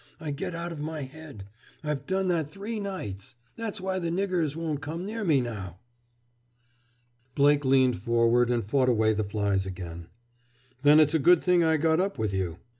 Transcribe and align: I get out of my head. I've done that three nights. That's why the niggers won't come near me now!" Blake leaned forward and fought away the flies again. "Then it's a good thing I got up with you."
I 0.19 0.31
get 0.31 0.55
out 0.55 0.71
of 0.71 0.79
my 0.79 1.03
head. 1.03 1.45
I've 1.83 2.07
done 2.07 2.27
that 2.29 2.49
three 2.49 2.79
nights. 2.79 3.35
That's 3.55 3.79
why 3.79 3.99
the 3.99 4.09
niggers 4.09 4.55
won't 4.55 4.81
come 4.81 5.05
near 5.05 5.23
me 5.23 5.41
now!" 5.41 5.77
Blake 7.35 7.63
leaned 7.63 7.97
forward 8.01 8.49
and 8.49 8.65
fought 8.65 8.89
away 8.89 9.13
the 9.13 9.23
flies 9.23 9.67
again. 9.67 10.07
"Then 10.81 10.99
it's 10.99 11.13
a 11.13 11.19
good 11.19 11.43
thing 11.43 11.63
I 11.63 11.77
got 11.77 11.99
up 11.99 12.17
with 12.17 12.33
you." 12.33 12.57